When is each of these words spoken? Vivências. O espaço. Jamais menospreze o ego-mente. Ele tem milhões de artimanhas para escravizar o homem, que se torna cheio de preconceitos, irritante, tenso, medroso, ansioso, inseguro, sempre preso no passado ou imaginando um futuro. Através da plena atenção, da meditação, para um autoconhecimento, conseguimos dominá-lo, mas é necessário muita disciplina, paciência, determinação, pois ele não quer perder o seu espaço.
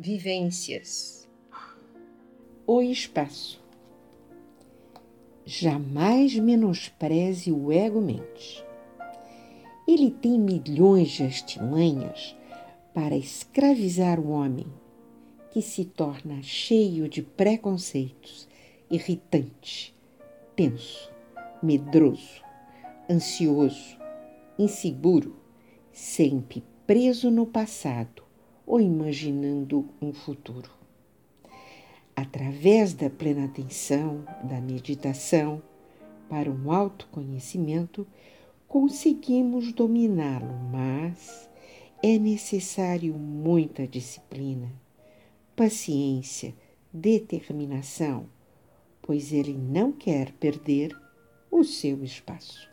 Vivências. 0.00 1.28
O 2.64 2.80
espaço. 2.80 3.60
Jamais 5.44 6.36
menospreze 6.36 7.50
o 7.50 7.72
ego-mente. 7.72 8.64
Ele 9.88 10.12
tem 10.12 10.38
milhões 10.38 11.08
de 11.08 11.24
artimanhas 11.24 12.36
para 12.94 13.16
escravizar 13.16 14.20
o 14.20 14.30
homem, 14.30 14.68
que 15.50 15.60
se 15.60 15.84
torna 15.84 16.40
cheio 16.44 17.08
de 17.08 17.20
preconceitos, 17.20 18.48
irritante, 18.88 19.92
tenso, 20.54 21.10
medroso, 21.60 22.40
ansioso, 23.10 23.98
inseguro, 24.56 25.34
sempre 25.90 26.62
preso 26.86 27.32
no 27.32 27.44
passado 27.44 28.27
ou 28.68 28.78
imaginando 28.78 29.88
um 30.00 30.12
futuro. 30.12 30.70
Através 32.14 32.92
da 32.92 33.08
plena 33.08 33.46
atenção, 33.46 34.22
da 34.44 34.60
meditação, 34.60 35.62
para 36.28 36.50
um 36.50 36.70
autoconhecimento, 36.70 38.06
conseguimos 38.68 39.72
dominá-lo, 39.72 40.54
mas 40.70 41.48
é 42.02 42.18
necessário 42.18 43.14
muita 43.14 43.86
disciplina, 43.86 44.70
paciência, 45.56 46.54
determinação, 46.92 48.26
pois 49.00 49.32
ele 49.32 49.54
não 49.54 49.90
quer 49.90 50.32
perder 50.32 50.94
o 51.50 51.64
seu 51.64 52.04
espaço. 52.04 52.68